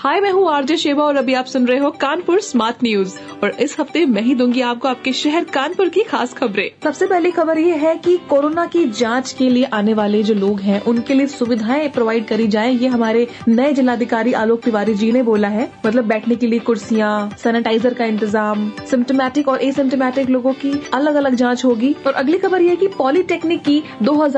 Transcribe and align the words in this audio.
हाय, 0.00 0.20
मैं 0.20 0.30
हूँ 0.32 0.48
RJ 0.50 0.76
Sheba 0.76 1.04
और 1.04 1.16
अभी 1.16 1.34
आप 1.34 1.44
सुन 1.44 1.66
रहे 1.66 1.78
हो 1.78 1.90
कानपुर 1.90 2.40
स्मार्ट 2.40 2.76
न्यूज़। 2.84 3.16
और 3.44 3.50
इस 3.50 3.78
हफ़्ते 3.80 4.04
मैं 4.06 4.20
ही 4.22 4.34
दूँगी 4.34 4.60
आपको 4.60 4.88
आपके 4.88 5.12
शहर 5.12 5.44
कानपुर 5.44 5.88
की 5.88 6.02
खास 6.02 6.32
खबरें। 6.34 6.68
सबसे 6.84 7.06
पहली 7.06 7.30
खबर 7.30 7.58
ये 7.58 7.74
है 7.76 7.94
कि 7.96 8.16
कोरोना 8.28 8.64
की 8.66 8.84
जाँच 8.90 9.32
के 9.32 9.48
लिए 9.50 9.64
आने 9.64 9.94
वाले 9.94 10.22
जो 10.22 10.34
लोग 10.34 10.60
हैं, 10.60 10.80
उनके 10.82 11.14
लिए 11.14 11.26
सुविधाएँ 11.26 11.88
प्रोवाइड 11.88 12.26
करी 12.26 12.46
जाएँ। 12.48 12.74
ये 12.74 12.88
हमारे 12.88 13.26
नए 13.48 13.72
जिलाधिकारी 13.72 14.32
आलोक 14.32 14.62
तिवारी 14.62 14.94
जी 14.94 15.10
ने 15.12 15.22
बोला 15.22 15.48
है। 15.48 15.70
मतलब 15.86 16.04
बैठने 16.04 16.34
के 16.34 16.46
लिए 16.46 16.58
कुर्सियाँ 16.58 17.30
सैनिटाइजर 17.42 17.94
का 17.94 18.04
इंतज़ाम 18.04 18.70
सिम्टोमेटिक 18.90 19.48
और 19.48 19.62
एसिम्टोमेटिक 19.62 20.30
लोगों 20.30 20.52
की 20.52 20.72
अलग 20.94 21.14
अलग 21.14 21.34
जाँच 21.34 21.64
होगी। 21.64 21.94
और 22.06 22.12
अगली 22.12 22.38
खबर 22.38 22.62
ये 22.62 22.76
की 22.76 22.88
पॉलिटेक्निक 22.88 23.62
की 23.62 23.82
दो 24.02 24.28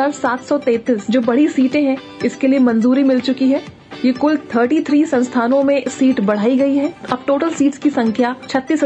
जो 1.11 1.21
बड़ी 1.21 1.49
सीटें 1.49 1.83
हैं, 1.83 1.97
इसके 2.25 2.47
लिए 2.47 2.59
मंजूरी 2.59 3.03
मिल 3.03 3.21
चुकी 3.21 3.49
है। 3.49 3.82
ये 4.05 4.13
कुल 4.13 4.37
33 4.37 5.05
संस्थानों 5.07 5.63
में 5.63 5.85
सीट 5.89 6.21
बढ़ाई 6.21 6.57
गई 6.57 6.77
है। 6.77 6.95
अब 7.13 7.25
टोटल 7.27 7.51
सीट्स 7.51 7.79
की 7.79 7.91
संख्या 7.91 8.35
छत्तीस 8.49 8.85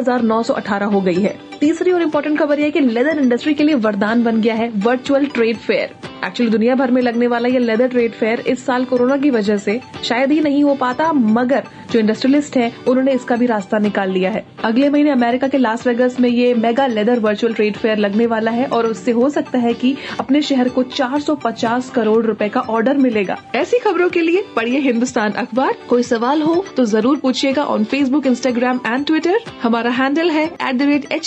हो 0.85 1.01
गई 1.01 1.21
है। 1.21 1.37
तीसरी 1.61 1.93
और 1.93 2.03
इम्पोर्टेंट 2.03 2.39
खबर 2.39 2.61
यह 2.61 2.71
कि 2.71 2.81
लेदर 2.81 3.19
इंडस्ट्री 3.19 3.55
के 3.55 3.65
लिए 3.65 3.75
वरदान 3.75 4.25
बन 4.25 4.41
गया 4.41 4.55
है 4.55 4.69
वर्चुअल 4.77 5.27
ट्रेड 5.27 5.57
फेयर 5.57 5.95
एक्चुअली 6.25 6.53
दुनिया 6.53 6.75
भर 6.75 6.91
में 6.91 7.03
लगने 7.03 7.27
वाला 7.27 7.49
ये 7.49 7.59
लेदर 7.59 7.89
ट्रेड 7.89 8.13
फेयर 8.13 8.41
इस 8.41 8.67
साल 8.67 8.85
कोरोना 8.85 9.17
की 9.17 9.31
वजह 9.31 9.57
से 9.57 9.81
शायद 10.05 10.33
ही 10.33 10.41
नहीं 10.41 10.65
हो 10.65 10.75
पाता, 10.75 11.13
मगर 11.13 11.63
जो 11.93 11.99
इंडस्ट्रियलिस्ट 11.99 12.57
हैं, 12.57 12.73
उन्होंने 12.87 13.13
इसका 13.13 13.37
भी 13.37 13.47
रास्ता 13.47 13.79
निकाल 13.79 14.11
लिया 14.11 14.31
है। 14.31 14.45
अगले 14.65 14.91
महीने 14.91 15.11
अमेरिका 15.11 15.49
के 15.49 15.59
लास 15.59 15.87
वेगस 15.87 16.21
में 16.21 16.29
ये 16.31 16.55
mega 16.55 16.87
leather 16.87 17.19
virtual 17.19 17.55
trade 17.55 17.77
fair 17.77 17.99
लगने 17.99 18.27
वाला 18.27 18.51
है 18.51 18.67
और 18.67 18.87
उससे 18.87 19.11
हो 19.11 19.31
सकता 19.31 19.59
है 19.59 19.75
कि 19.75 19.97
अपने 20.21 20.43
शहर 20.43 20.69
को 20.69 20.83
450 20.83 21.91
करोड़ 21.91 22.25
रुपए 22.27 22.49
का 22.49 22.61
ऑर्डर 22.61 22.97
मिलेगा। 22.97 23.39
ऐसी 23.55 23.79
खबरों 23.79 24.09
के 24.09 24.21
लिए 24.21 24.45
पढ़िए 24.57 24.79
हिंदुस्तान 24.79 25.33
अखबार। 25.33 25.75
कोई 25.89 26.03
सवाल 26.03 26.43
हो 26.43 26.65
तो 26.77 26.85
ज़रूर 26.85 27.17
पूछिएगा 27.17 27.65
on 27.65 27.85
Facebook 27.85 28.27
Instagram 28.27 28.81
and 28.87 29.07
Twitter 29.07 29.39
हमारा 29.63 29.91
हैंडल 29.91 30.31
है 30.31 30.45
एट 30.47 31.27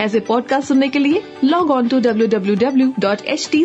ऐसे 0.00 0.20
पॉडकास्ट 0.20 0.68
सुनने 0.68 0.88
के 0.88 0.98
लिए 0.98 1.22
log 1.44 1.70
on 1.70 1.88
to 1.88 2.00
W 2.00 2.26
W 2.26 2.54
W 2.54 2.92
dot 3.00 3.20
H 3.26 3.48
T 3.52 3.64